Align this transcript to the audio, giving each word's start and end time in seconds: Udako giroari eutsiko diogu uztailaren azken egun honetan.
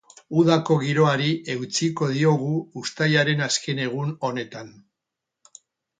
Udako 0.43 0.77
giroari 0.83 1.27
eutsiko 1.55 2.09
diogu 2.15 2.49
uztailaren 2.83 3.45
azken 3.49 3.83
egun 3.85 4.11
honetan. 4.29 4.73